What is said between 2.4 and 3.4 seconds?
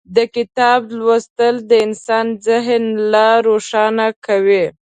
ذهن لا